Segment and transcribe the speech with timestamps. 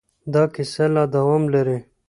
[0.33, 1.77] دا کیسه لا دوام لري.